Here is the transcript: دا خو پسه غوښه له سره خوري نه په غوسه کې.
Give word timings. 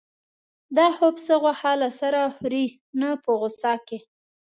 دا 0.77 0.87
خو 0.95 1.07
پسه 1.15 1.35
غوښه 1.41 1.71
له 1.81 1.89
سره 1.99 2.21
خوري 2.35 2.65
نه 2.99 3.09
په 3.23 3.31
غوسه 3.39 3.73
کې. 3.87 3.99